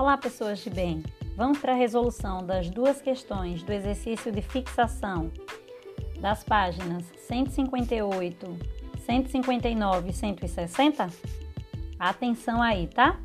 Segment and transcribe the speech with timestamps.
[0.00, 1.02] Olá, pessoas de bem.
[1.36, 5.30] Vamos para a resolução das duas questões do exercício de fixação
[6.18, 8.58] das páginas 158,
[9.04, 11.06] 159 e 160?
[11.98, 13.20] Atenção aí, tá?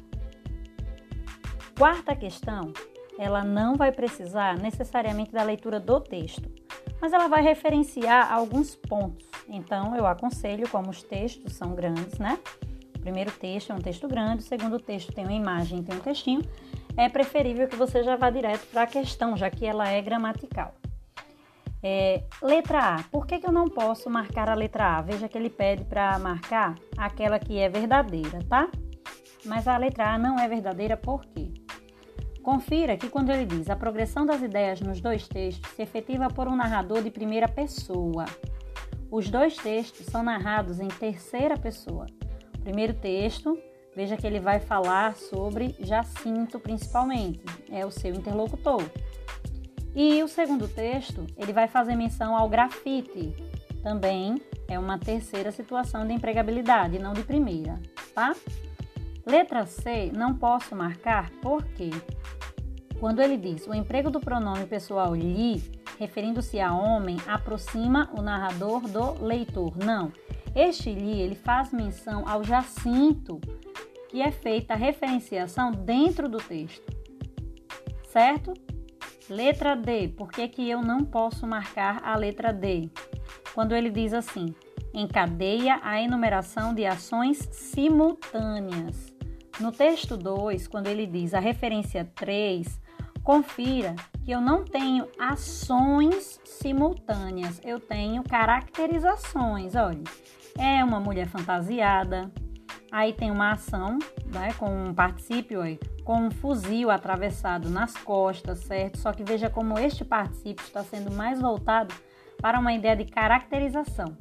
[1.80, 2.74] Quarta questão,
[3.18, 6.52] ela não vai precisar necessariamente da leitura do texto,
[7.00, 9.26] mas ela vai referenciar alguns pontos.
[9.48, 12.38] Então, eu aconselho, como os textos são grandes, né?
[13.05, 16.41] Primeiro texto é um texto grande, o segundo texto tem uma imagem, tem um textinho.
[16.98, 20.73] É preferível que você já vá direto para a questão, já que ela é gramatical.
[21.84, 23.04] É, letra A.
[23.04, 25.02] Por que, que eu não posso marcar a letra A?
[25.04, 28.72] Veja que ele pede para marcar aquela que é verdadeira, tá?
[29.45, 31.53] Mas a letra A não é verdadeira por quê?
[32.42, 36.48] Confira que quando ele diz a progressão das ideias nos dois textos se efetiva por
[36.48, 38.26] um narrador de primeira pessoa.
[39.12, 42.08] Os dois textos são narrados em terceira pessoa.
[42.66, 43.60] Primeiro texto,
[43.96, 48.84] veja que ele vai falar sobre Jacinto principalmente, é o seu interlocutor.
[49.94, 53.36] E o segundo texto, ele vai fazer menção ao grafite,
[53.84, 57.80] também é uma terceira situação de empregabilidade, não de primeira,
[58.16, 58.36] tá?
[59.23, 61.92] Letra C, não posso marcar porque
[63.00, 65.61] quando ele diz o emprego do pronome pessoal lhe,
[66.00, 69.78] referindo-se a homem, aproxima o narrador do leitor.
[69.78, 70.11] Não.
[70.56, 73.42] Este lhe, ele faz menção ao Jacinto,
[74.09, 76.95] que é feita a referenciação dentro do texto.
[78.08, 78.53] Certo?
[79.30, 80.08] Letra D.
[80.08, 82.89] Por que, que eu não posso marcar a letra D?
[83.53, 84.56] Quando ele diz assim:
[84.94, 89.14] encadeia a enumeração de ações simultâneas.
[89.59, 92.80] No texto 2, quando ele diz a referência 3,
[93.26, 99.73] Confira que eu não tenho ações simultâneas, eu tenho caracterizações.
[99.73, 100.04] Olha,
[100.59, 102.32] é uma mulher fantasiada,
[102.92, 103.98] aí tem uma ação
[104.32, 109.00] né, com um particípio aí, com um fuzil atravessado nas costas, certo?
[109.00, 111.95] Só que veja como este particípio está sendo mais voltado
[112.39, 114.16] para uma ideia de caracterização.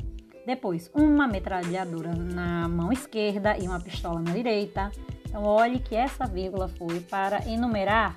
[0.46, 4.90] Depois, uma metralhadora na mão esquerda e uma pistola na direita.
[5.28, 8.16] Então, olhe que essa vírgula foi para enumerar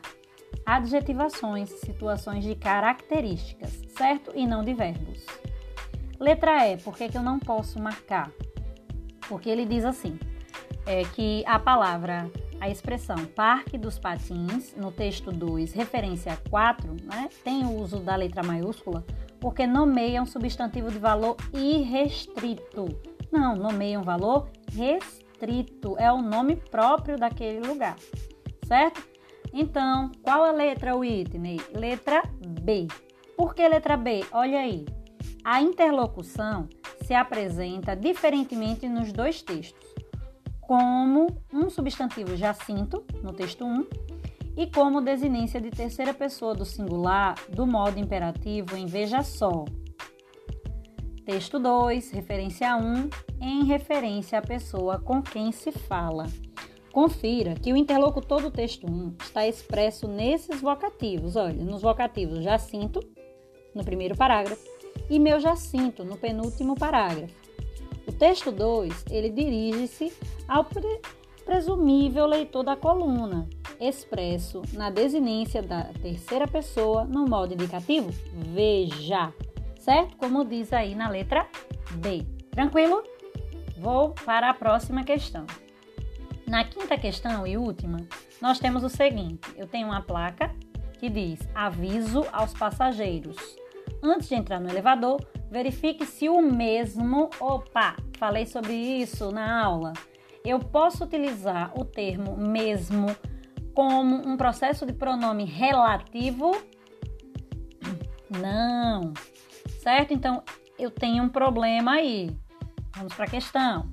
[0.67, 4.33] adjetivações, situações de características, certo?
[4.35, 5.25] E não de verbos.
[6.19, 8.29] Letra E, por que, que eu não posso marcar?
[9.29, 10.19] Porque ele diz assim,
[10.85, 12.29] é, que a palavra,
[12.59, 18.17] a expressão Parque dos Patins, no texto 2, referência 4, né, tem o uso da
[18.17, 19.05] letra maiúscula
[19.39, 22.87] porque nomeia um substantivo de valor irrestrito.
[23.31, 27.95] Não, nomeia um valor restrito, é o nome próprio daquele lugar,
[28.65, 29.16] certo?
[29.53, 31.59] Então, qual a letra, Whitney?
[31.73, 32.23] Letra
[32.61, 32.87] B.
[33.35, 34.25] Por que letra B?
[34.31, 34.85] Olha aí.
[35.43, 36.67] A interlocução
[37.03, 39.87] se apresenta diferentemente nos dois textos,
[40.59, 43.87] como um substantivo Jacinto, no texto 1,
[44.57, 49.63] e como desinência de terceira pessoa do singular do modo imperativo em veja só.
[51.23, 53.09] Texto 2, referência 1,
[53.39, 56.25] em referência à pessoa com quem se fala.
[56.97, 61.35] Confira que o interlocutor do texto 1 está expresso nesses vocativos.
[61.35, 63.01] Olha, nos vocativos Jacinto,
[63.75, 64.67] no primeiro parágrafo,
[65.07, 67.35] e meu Jacinto, no penúltimo parágrafo.
[68.07, 70.11] O texto 2, ele dirige-se
[70.47, 70.99] ao pre
[71.45, 73.47] presumível leitor da coluna,
[73.79, 79.31] expresso na desinência da terceira pessoa no modo indicativo veja,
[79.79, 80.17] certo?
[80.17, 81.47] Como diz aí na letra
[81.91, 82.25] B.
[82.49, 83.03] Tranquilo?
[83.77, 85.45] Vou para a próxima questão.
[86.47, 87.97] Na quinta questão e última,
[88.41, 90.49] nós temos o seguinte: eu tenho uma placa
[90.97, 93.35] que diz aviso aos passageiros.
[94.01, 95.19] Antes de entrar no elevador,
[95.51, 97.29] verifique se o mesmo.
[97.39, 99.91] Opa, falei sobre isso na aula.
[100.45, 103.07] Eu posso utilizar o termo mesmo
[103.73, 106.51] como um processo de pronome relativo?
[108.29, 109.13] Não.
[109.81, 110.13] Certo?
[110.13, 110.43] Então,
[110.79, 112.35] eu tenho um problema aí.
[112.95, 113.91] Vamos para a questão.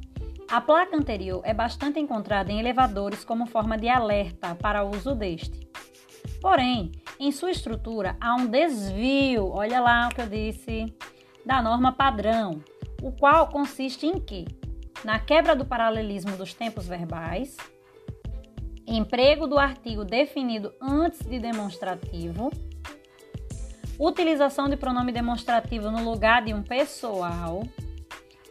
[0.50, 5.14] A placa anterior é bastante encontrada em elevadores como forma de alerta para o uso
[5.14, 5.68] deste.
[6.40, 10.94] Porém, em sua estrutura há um desvio, olha lá o que eu disse,
[11.44, 12.62] da norma padrão,
[13.02, 14.44] o qual consiste em que?
[15.04, 17.56] Na quebra do paralelismo dos tempos verbais,
[18.86, 22.50] emprego do artigo definido antes de demonstrativo,
[23.98, 27.62] utilização de pronome demonstrativo no lugar de um pessoal,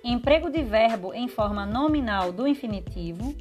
[0.03, 3.33] Emprego de verbo em forma nominal do infinitivo.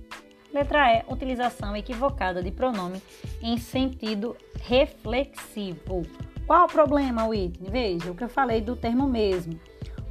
[0.55, 1.03] Letra E.
[1.13, 3.03] Utilização equivocada de pronome
[3.43, 6.03] em sentido reflexivo.
[6.47, 7.69] Qual o problema, Whitney?
[7.69, 9.59] Veja o que eu falei do termo mesmo.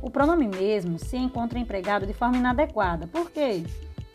[0.01, 3.07] O pronome mesmo se encontra empregado de forma inadequada.
[3.07, 3.63] Por quê?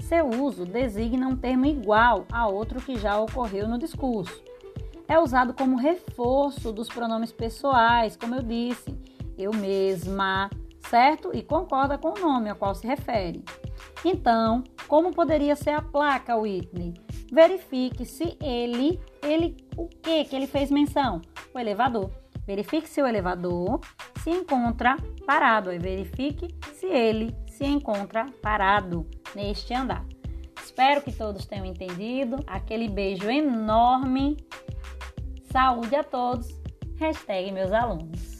[0.01, 4.45] Seu uso designa um termo igual a outro que já ocorreu no discurso.
[5.09, 8.95] É usado como reforço dos pronomes pessoais, como eu disse,
[9.39, 10.51] eu mesma,
[10.89, 11.31] certo?
[11.35, 13.45] E concorda com o nome ao qual se refere.
[14.05, 16.95] Então, como poderia ser a placa, Whitney?
[17.33, 21.21] Verifique se ele, ele, o que que ele fez menção?
[21.53, 22.11] O elevador.
[22.47, 23.81] Verifique se o elevador
[24.23, 24.97] se encontra
[25.27, 25.73] parado.
[25.73, 30.07] E verifique se ele se encontra parado neste andar.
[30.63, 32.37] Espero que todos tenham entendido.
[32.47, 34.37] Aquele beijo enorme.
[35.51, 36.49] Saúde a todos.
[36.99, 38.36] Hashtag meus alunos.